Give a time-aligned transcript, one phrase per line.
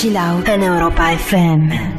[0.00, 1.89] Chill en Europa FM.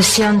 [0.00, 0.40] 我喜欢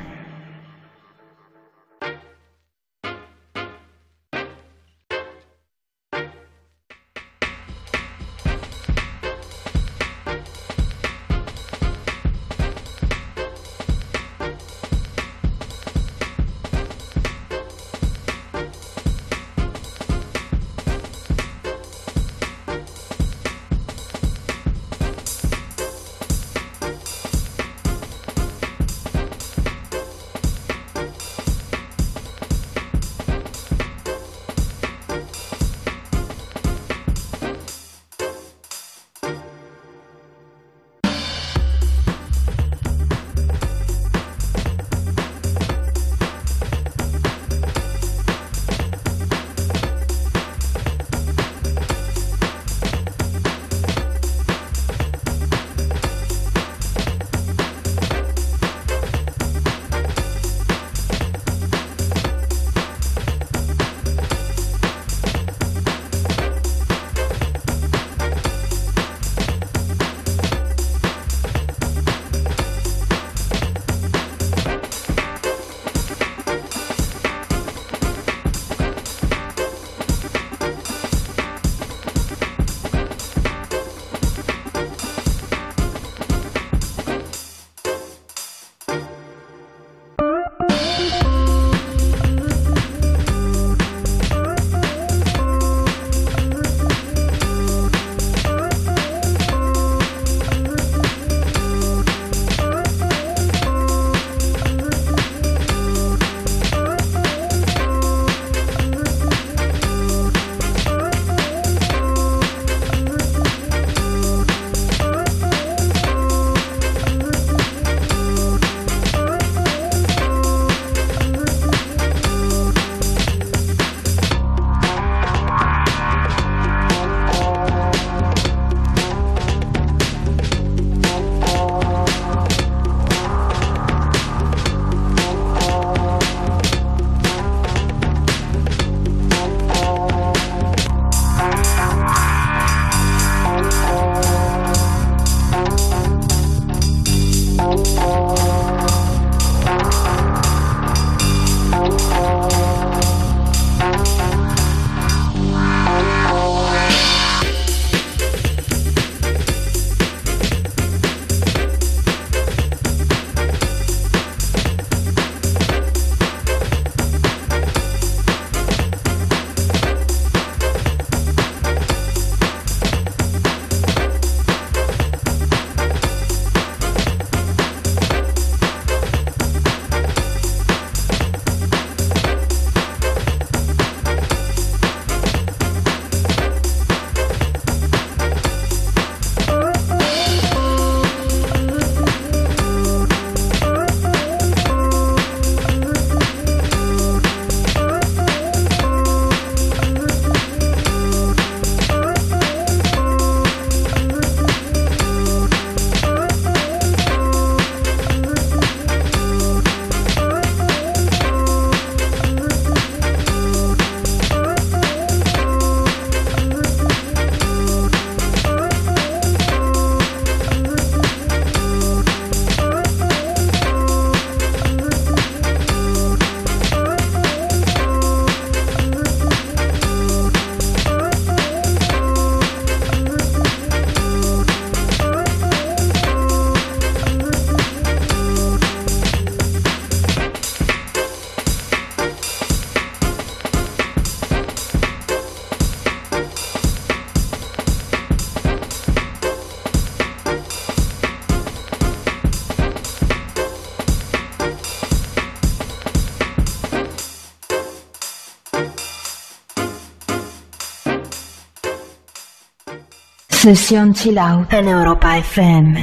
[263.51, 265.73] Sesión Chill Out en Europa FM.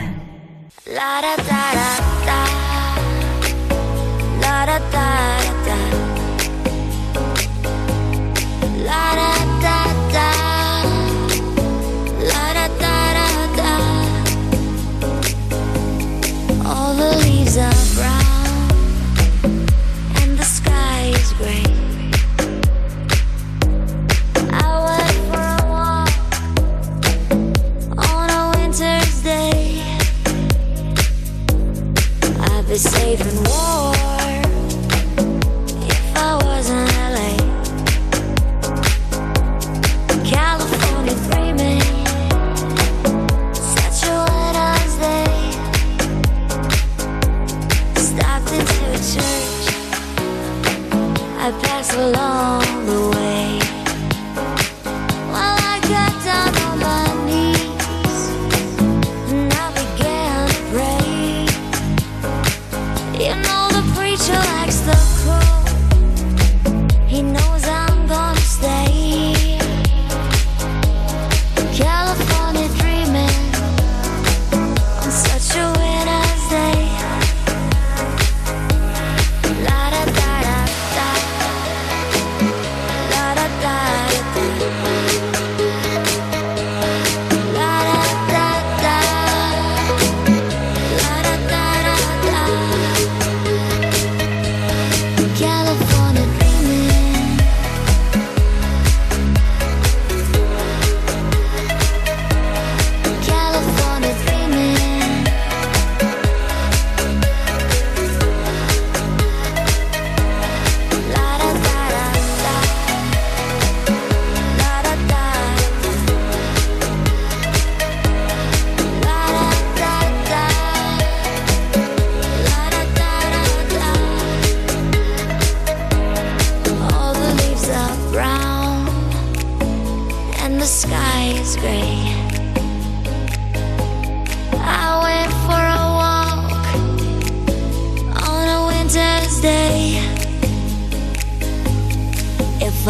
[0.87, 1.58] La, da, da.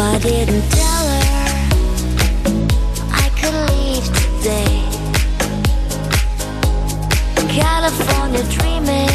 [0.01, 1.69] I didn't tell her
[3.11, 4.77] I could leave today.
[7.53, 9.08] California dreaming.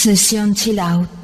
[0.00, 1.19] Sesión Chill Out.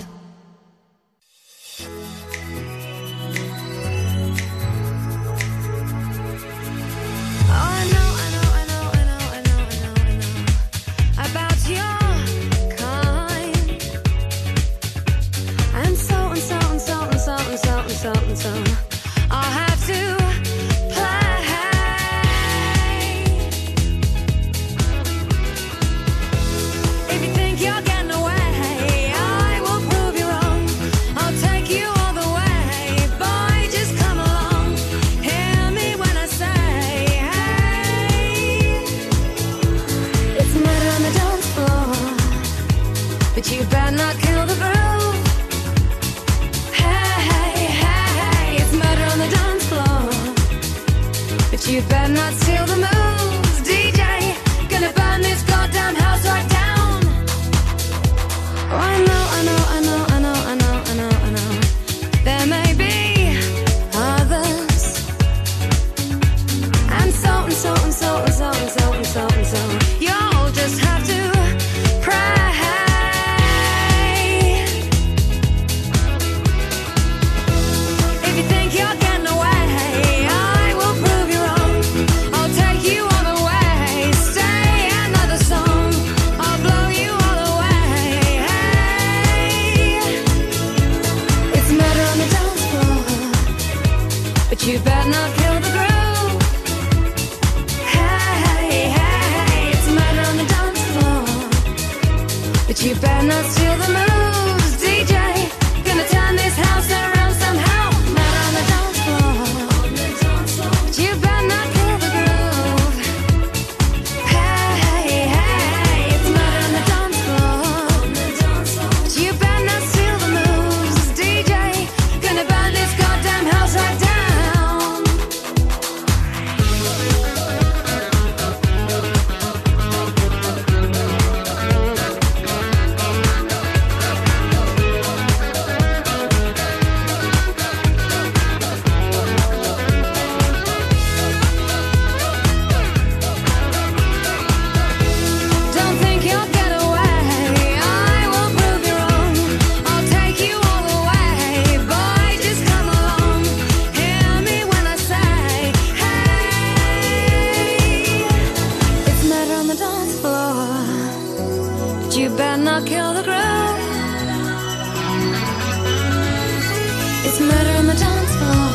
[167.29, 168.71] It's murder on the dance floor.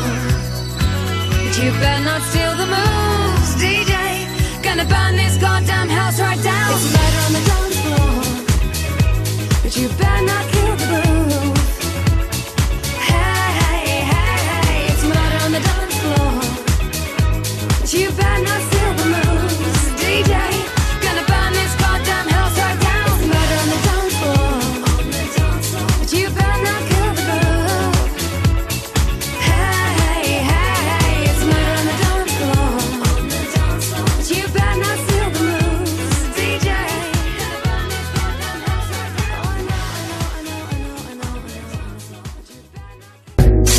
[1.45, 3.00] But you better not steal the moon.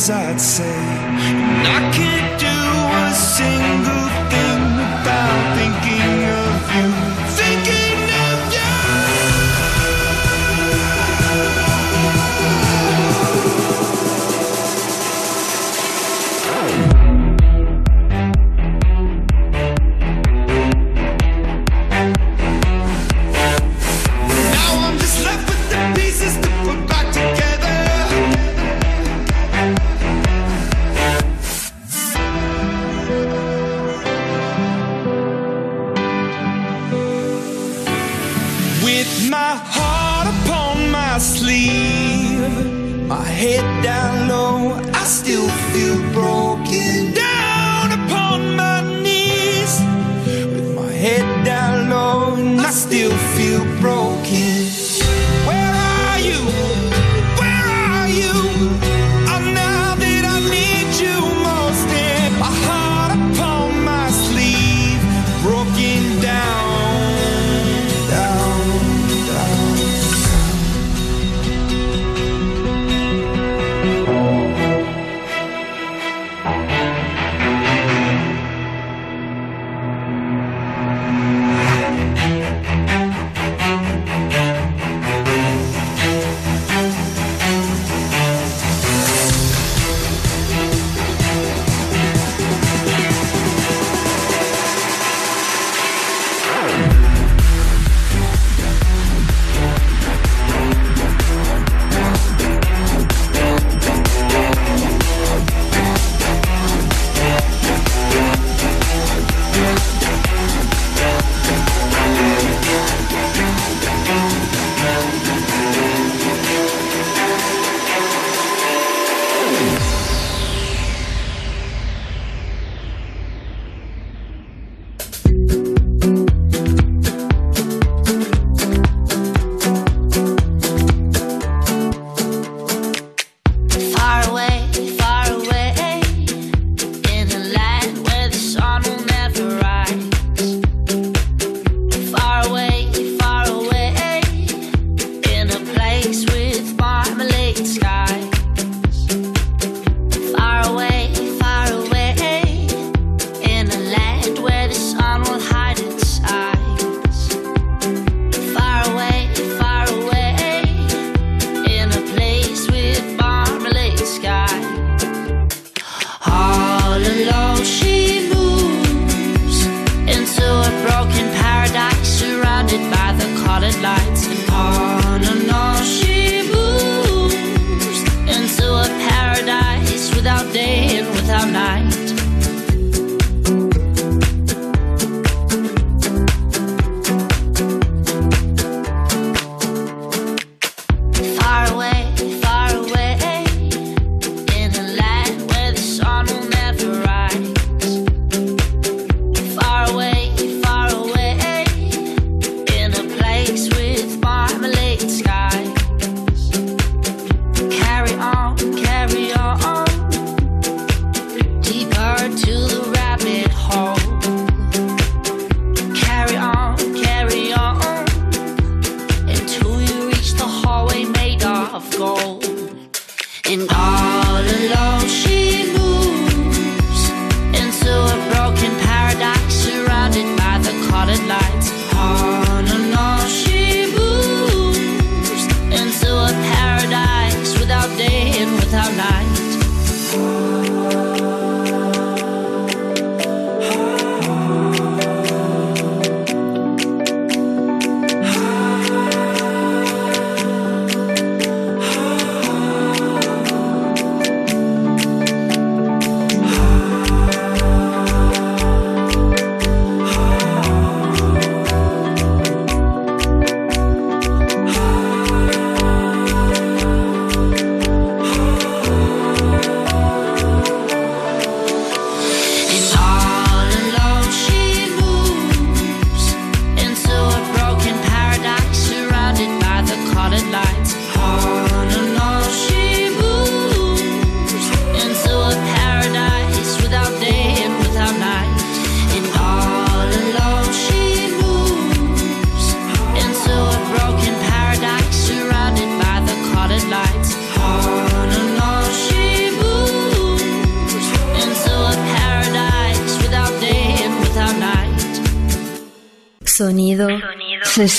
[0.00, 0.64] words I'd say.
[0.64, 7.09] And I can't do a single thing without thinking of you.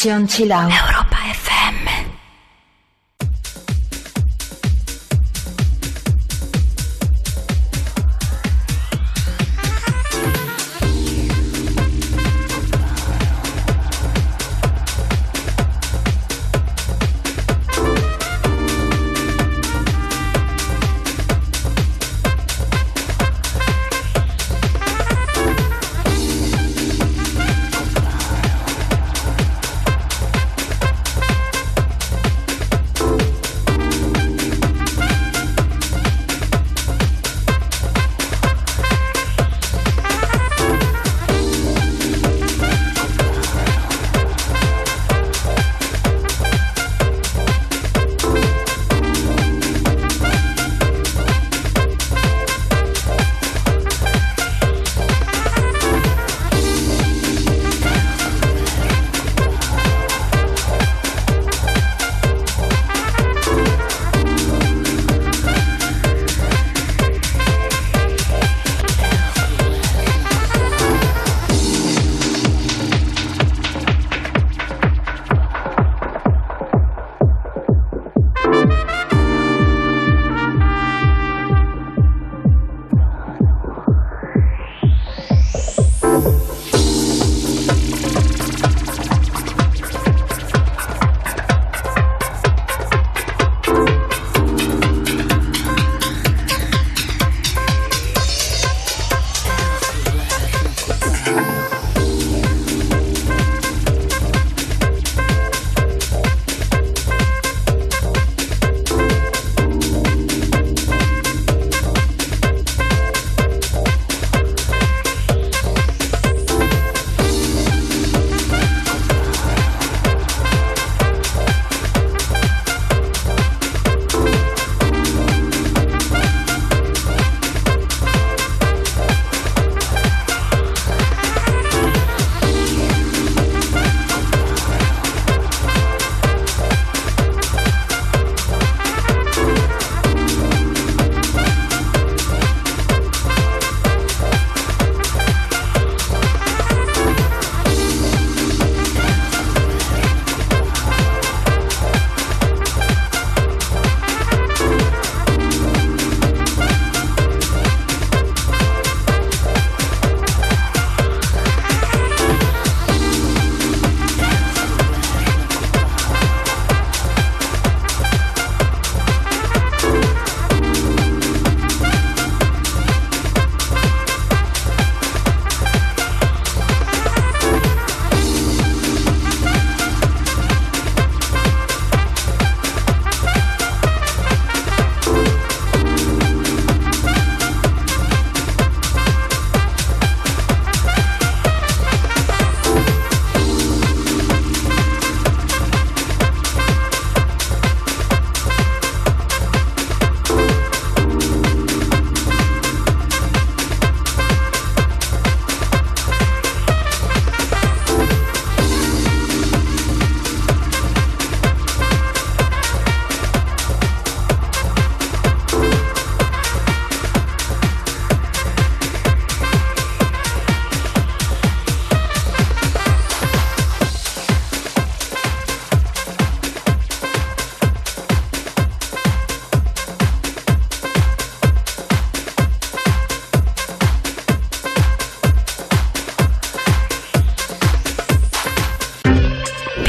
[0.02, 0.52] Sesión chill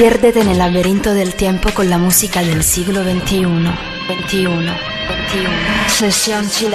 [0.02, 3.44] Piérdete nel laberinto del tiempo con la música del siglo XXI.
[3.44, 3.72] 21,
[4.08, 4.72] 21.
[5.86, 6.74] Sesión Chill.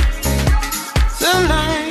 [1.21, 1.81] Tonight.
[1.85, 1.90] You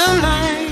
[0.00, 0.60] Tonight.
[0.60, 0.69] Get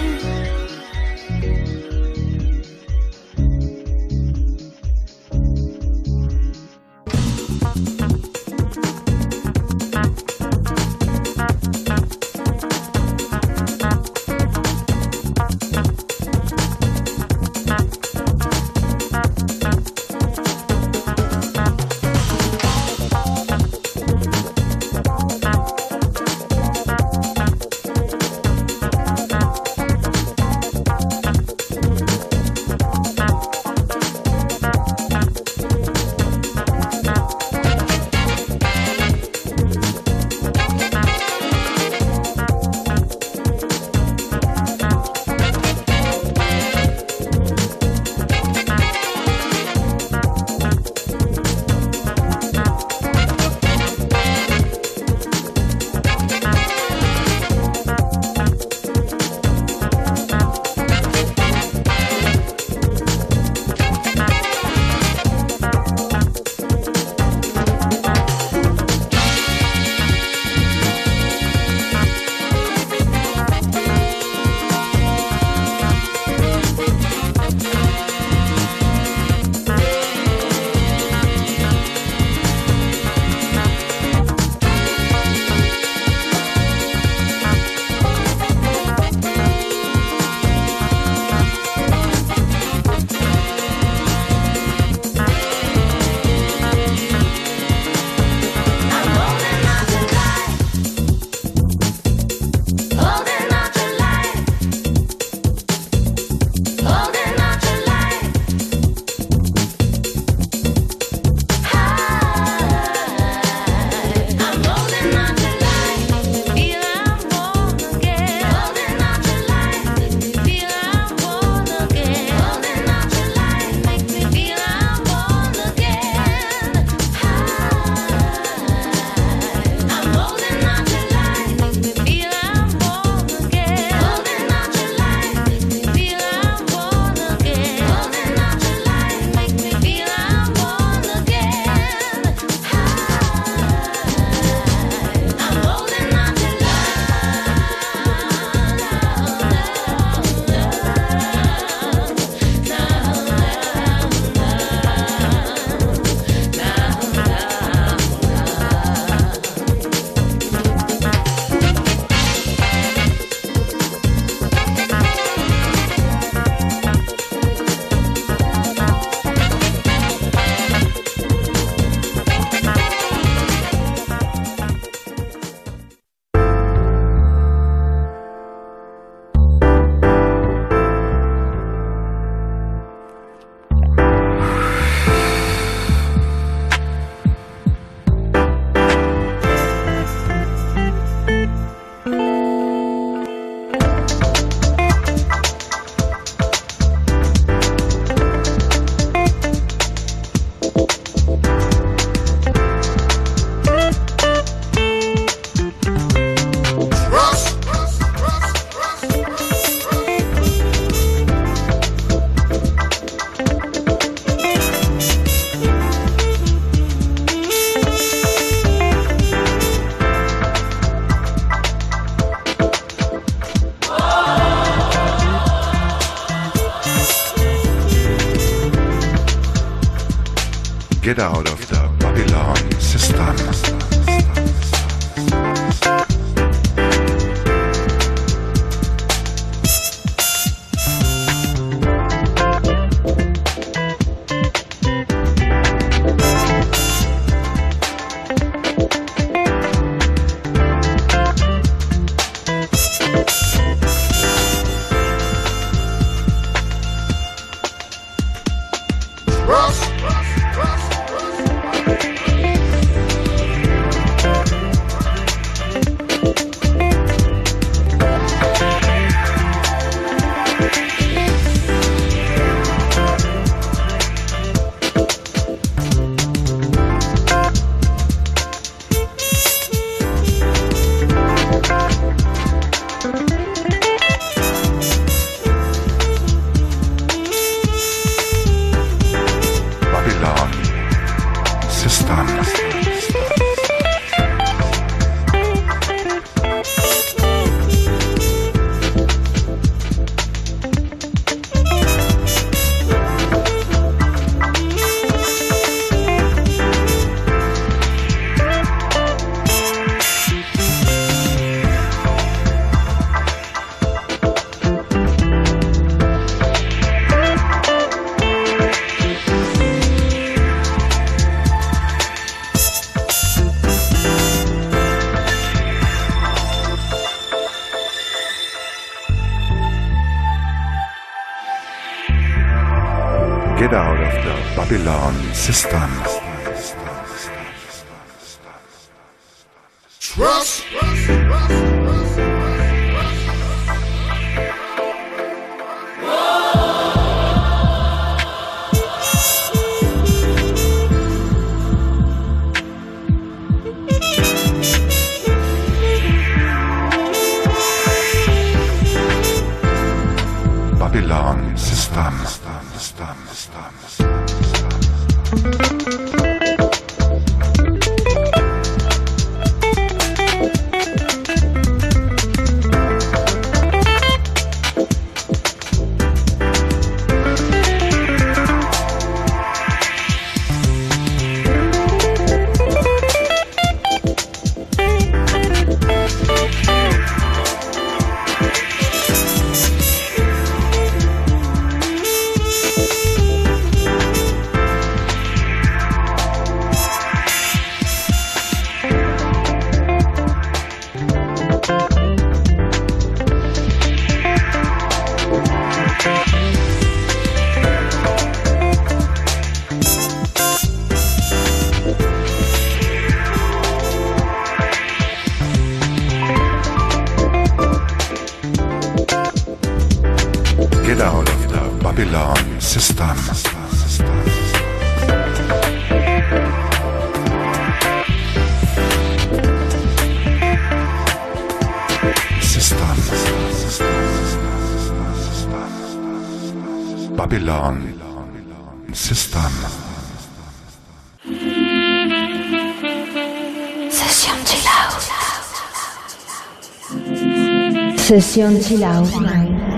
[448.21, 449.11] Sesión Chill Out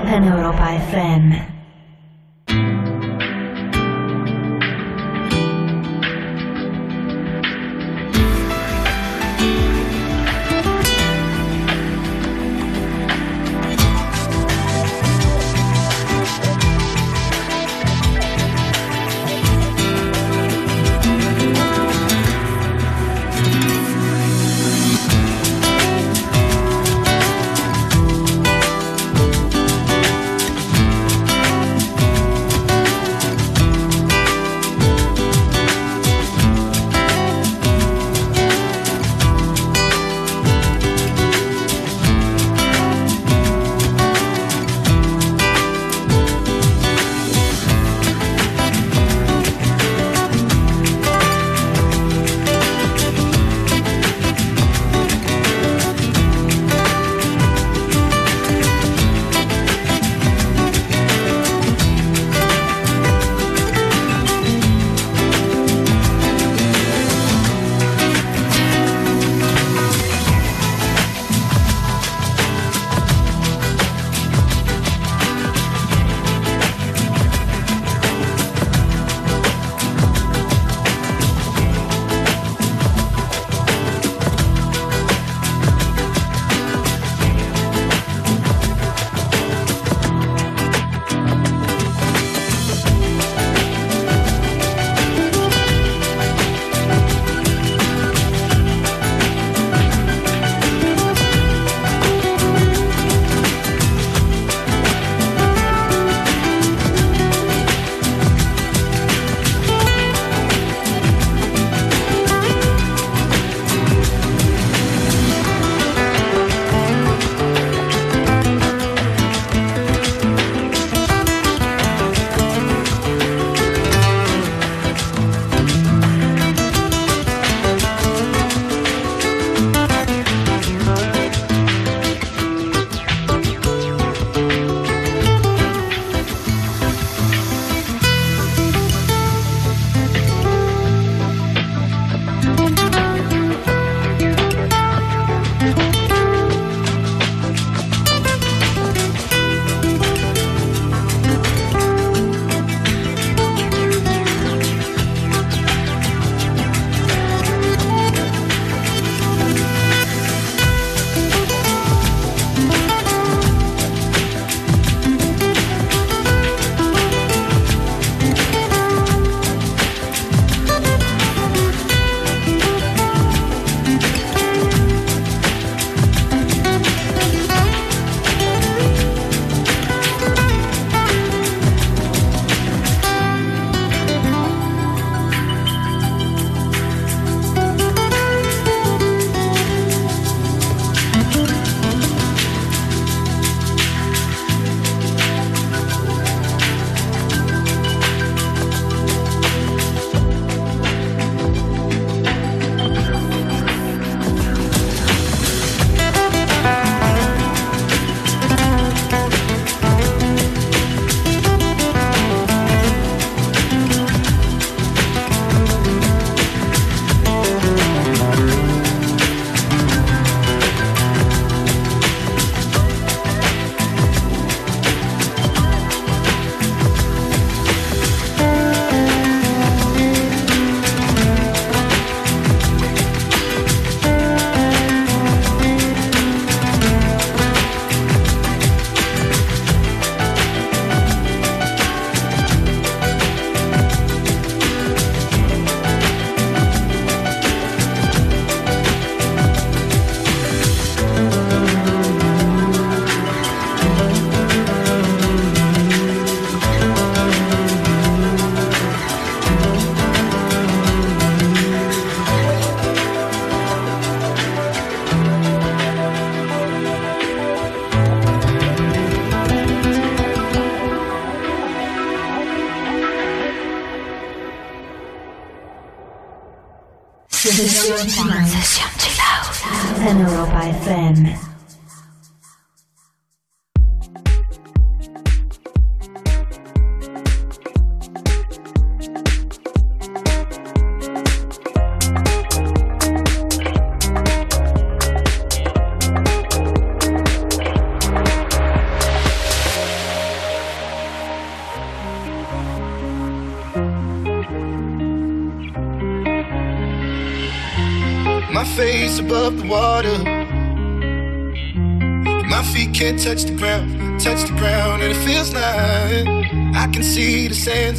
[0.07, 1.50] en Europa FM.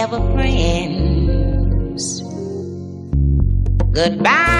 [0.00, 2.22] ever friends.
[3.92, 4.59] Goodbye.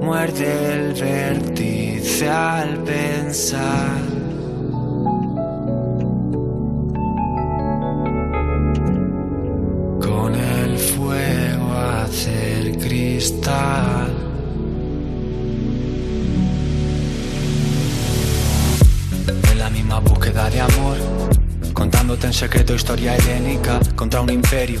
[0.00, 4.00] muerde el vértice al pensar.
[10.00, 14.14] Con el fuego hacer cristal.
[19.52, 20.96] En la misma búsqueda de amor,
[21.74, 24.80] contándote en secreto historia helénica contra un imperio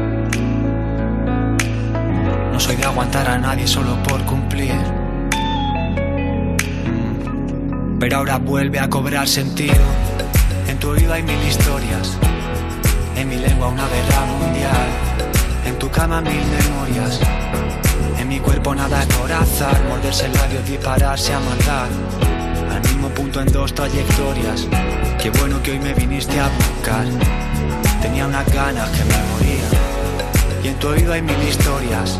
[2.61, 4.75] Soy de aguantar a nadie solo por cumplir.
[7.99, 9.83] Pero ahora vuelve a cobrar sentido.
[10.67, 12.15] En tu oído hay mil historias.
[13.17, 14.87] En mi lengua una guerra mundial.
[15.65, 17.19] En tu cama mil memorias.
[18.19, 19.75] En mi cuerpo nada es corazón.
[19.89, 21.87] Morderse el labio, dispararse a matar.
[22.75, 24.67] Al mismo punto en dos trayectorias.
[25.19, 27.07] Qué bueno que hoy me viniste a buscar.
[28.03, 29.67] Tenía unas ganas que me moría.
[30.63, 32.19] Y en tu oído hay mil historias.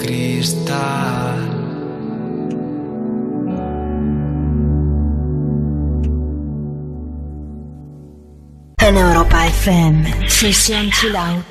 [0.00, 1.38] cristal.
[8.78, 11.44] En Europa FM, sesión chill out.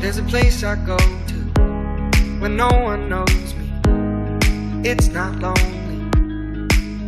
[0.00, 1.60] There's a place I go to
[2.40, 3.68] when no one knows me.
[4.84, 5.81] It's not lonely,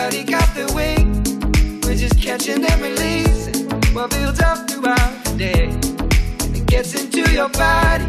[0.00, 0.96] everybody got the way.
[1.82, 5.64] We're just catching and releasing what builds up throughout the day.
[5.64, 8.06] And it gets into your body,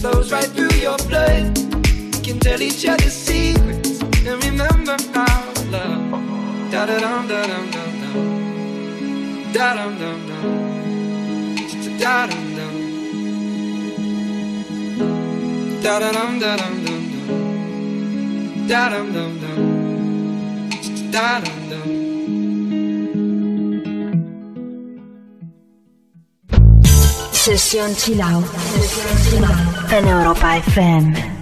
[0.00, 1.58] flows right through your blood.
[2.12, 6.70] We can tell each other secrets and remember our love.
[6.70, 9.52] Da da dum da dum dum dum.
[9.52, 10.44] Da dum dum dum.
[11.98, 12.74] Da dum dum.
[15.82, 18.68] Da dum dum dum dum.
[18.68, 19.75] Da dum dum dum.
[21.16, 21.88] Da dum.
[27.32, 28.20] Sesión chill.
[29.90, 31.35] En Europa FM.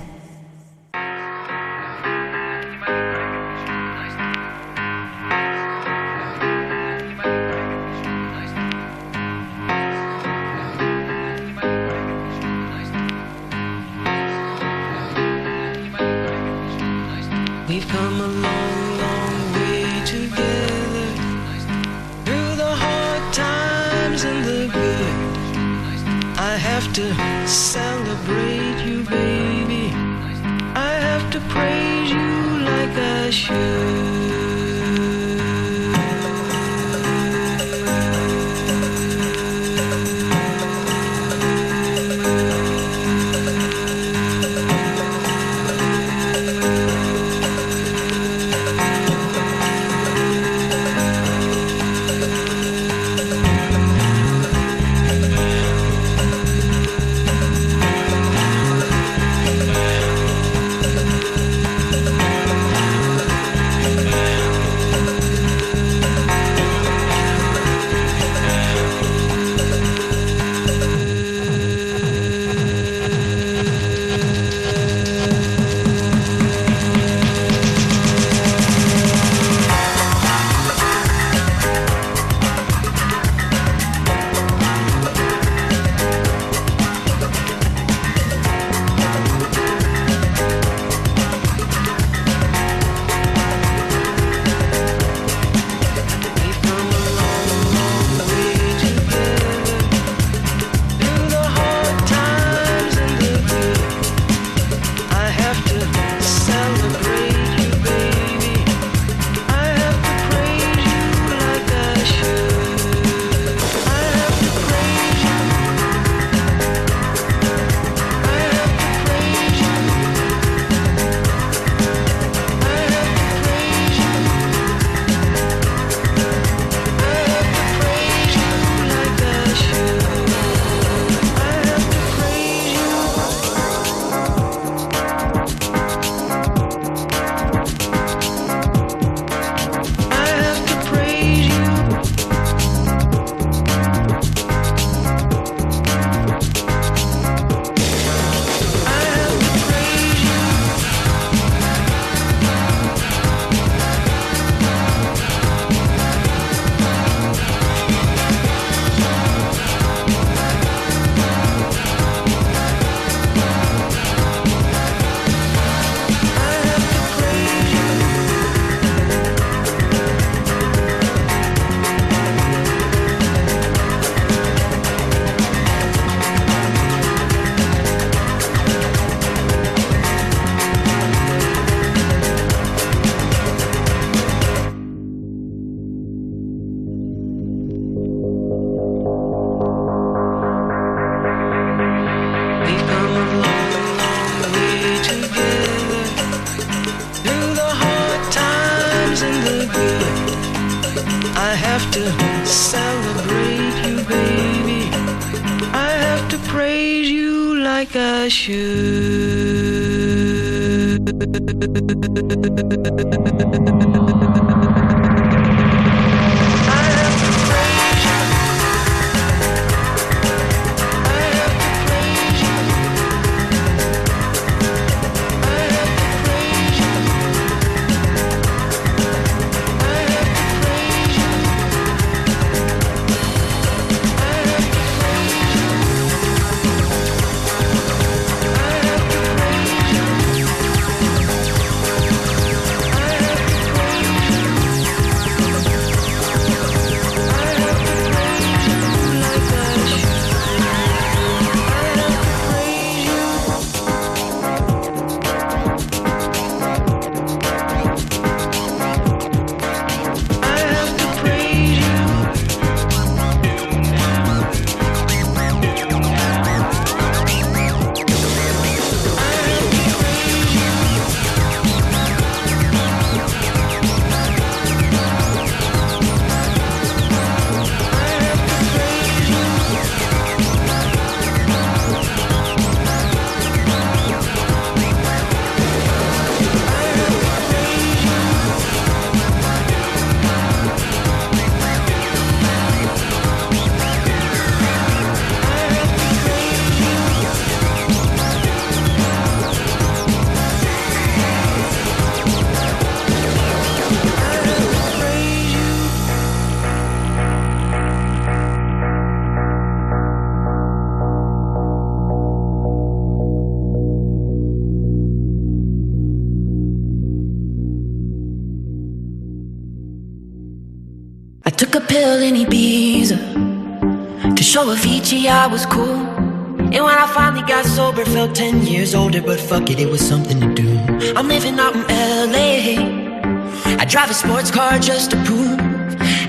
[328.35, 330.69] 10 years older, but fuck it, it was something to do.
[331.15, 333.79] I'm living out in LA.
[333.79, 335.57] I drive a sports car just to prove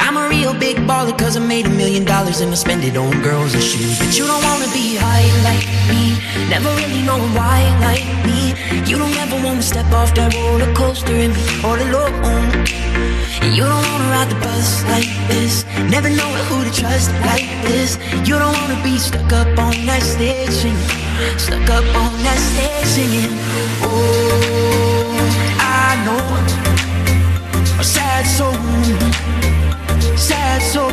[0.05, 2.95] I'm a real big baller cause I made a million dollars and I spend it
[2.95, 3.97] on girls and shoes.
[3.97, 6.13] But you don't wanna be high like me,
[6.47, 8.53] never really know why like me.
[8.89, 12.53] You don't ever wanna step off that roller coaster and be all alone.
[13.41, 17.49] And you don't wanna ride the bus like this, never know who to trust like
[17.65, 17.97] this.
[18.27, 21.04] You don't wanna be stuck up on that stage singing,
[21.37, 23.33] stuck up on that stage singing.
[23.83, 25.17] Oh,
[25.59, 26.25] I know
[27.79, 29.25] a sad soul
[30.17, 30.89] sad soul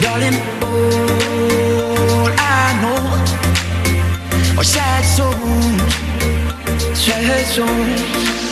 [0.00, 0.38] darling.
[0.62, 3.00] All I know
[4.58, 5.92] are sad souls,
[6.98, 8.51] sad souls.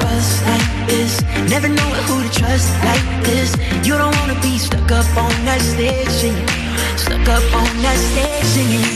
[0.00, 1.22] bus like this.
[1.50, 3.50] Never know who to trust like this.
[3.86, 6.48] You don't wanna be stuck up on that stage singing.
[6.96, 8.88] Stuck up on that stage singing.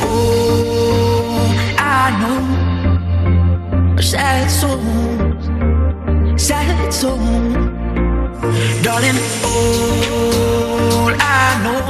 [0.00, 1.46] Oh,
[1.78, 2.42] I know.
[4.00, 5.44] Sad souls.
[6.40, 7.72] Sad souls.
[8.82, 11.82] Darling, all I know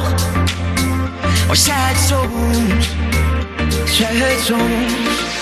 [1.51, 2.87] are sad souls.
[3.89, 5.42] Sad souls.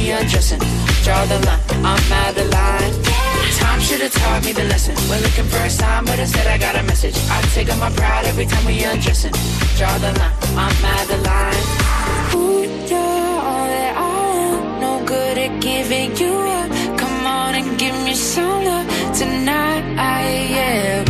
[0.00, 0.60] We undressing.
[1.04, 2.92] Draw the line, I'm mad the line.
[3.58, 4.94] Time should have taught me the lesson.
[5.08, 7.16] We're looking for a sign, but instead I got a message.
[7.30, 9.32] I take on my pride every time we undressing.
[9.76, 11.64] Draw the line, I'm mad the line.
[12.34, 14.80] Ooh, you're all that I want.
[14.80, 16.70] No good at giving you up.
[16.98, 18.86] Come on and give me some love
[19.16, 19.84] tonight.
[20.50, 21.04] Yeah.
[21.08, 21.09] Ooh,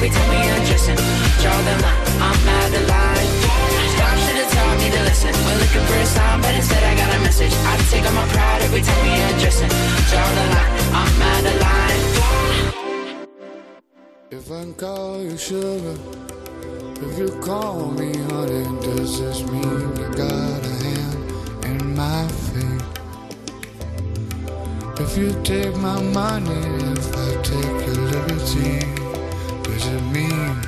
[0.00, 0.96] every time we undressing.
[0.96, 3.28] Draw the line, I'm mad the line.
[4.00, 5.32] Time should have taught me the lesson.
[5.44, 7.52] We're looking for a sign, but instead I got a message.
[7.52, 9.68] I take on my pride every time we undressing.
[10.08, 12.02] Draw the line, I'm mad the line.
[14.30, 15.96] If I call you sugar,
[17.04, 21.20] if you call me honey, does this mean you got a hand
[21.68, 22.84] in my fate?
[24.98, 26.62] If you take my money,
[26.96, 28.99] if I take your liberty,
[29.80, 30.60] does it mean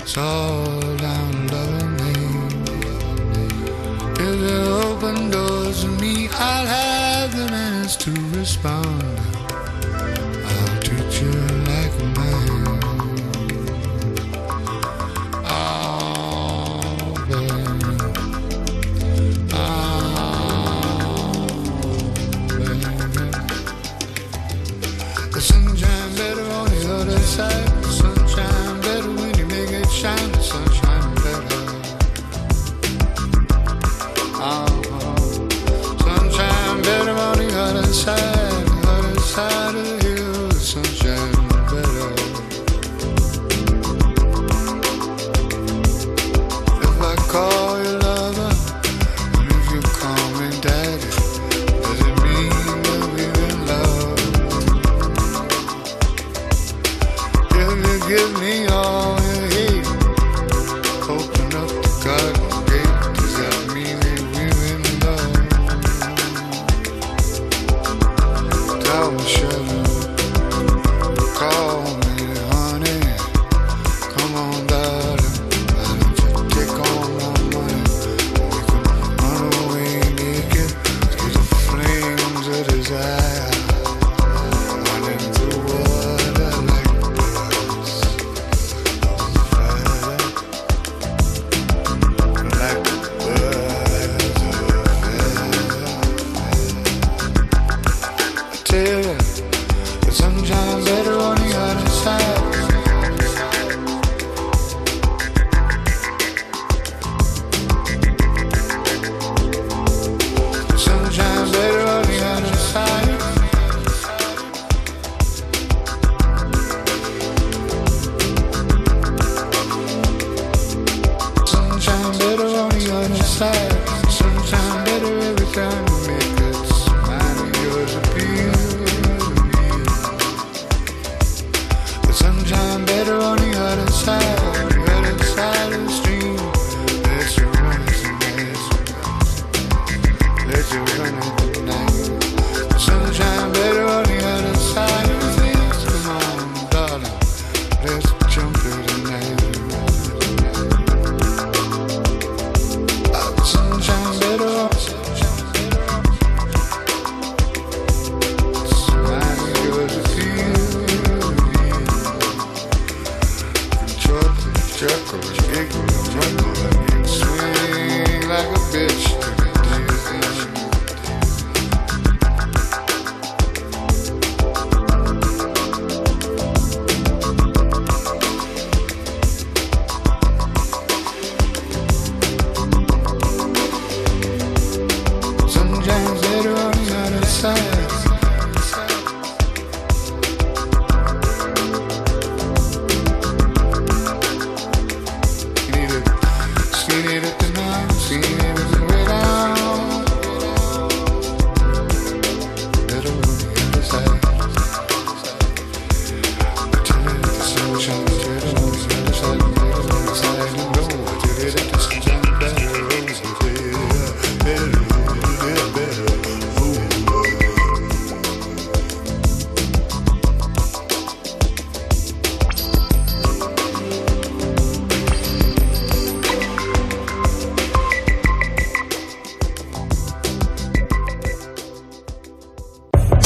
[0.00, 2.68] it's all down and hate?
[4.20, 9.31] If you open doors to me, I'll have the manners to respond.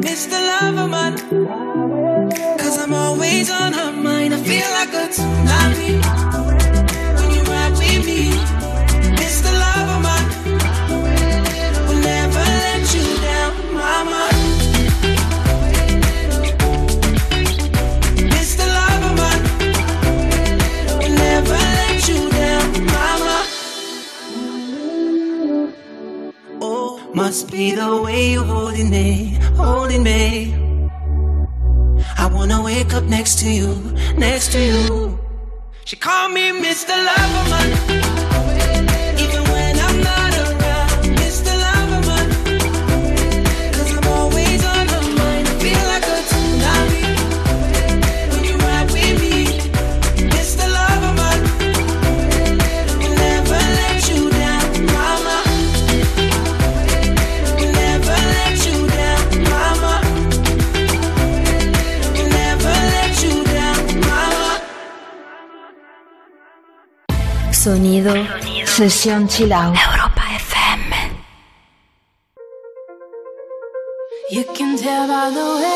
[0.00, 0.38] Mr.
[0.48, 1.14] Loverman.
[2.58, 4.34] Cause I'm always on her mind.
[4.34, 5.92] I feel like a tsunami.
[7.18, 8.22] When you ride with me,
[9.20, 9.50] Mr.
[9.62, 10.24] Loverman.
[11.88, 14.22] Will never let you down, mama.
[18.34, 18.64] Mr.
[18.76, 19.40] Loverman.
[20.98, 23.36] Will never let you down, mama.
[26.60, 30.54] Oh, must be the way you're holding me, holding me.
[32.18, 33.74] I wanna wake up next to you,
[34.16, 35.18] next to you.
[35.84, 36.94] She called me Mr.
[37.06, 38.03] Loverman.
[67.64, 68.12] Sonido,
[68.66, 69.74] sesión chill out.
[69.74, 70.92] Europa FM.
[74.28, 75.73] You can tell by the way